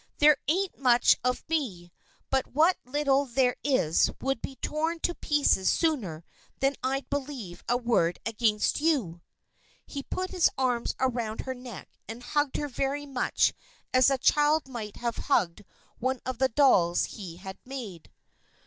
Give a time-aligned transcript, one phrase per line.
[0.17, 1.91] There ain't much of me,
[2.31, 6.23] but what little there is would be torn to pieces sooner
[6.59, 9.21] than I'd believe a word against you!"
[9.85, 13.53] He put his arms around her neck and hugged her very much
[13.93, 15.63] as a child might have hugged
[15.99, 18.09] one of the dolls he had made.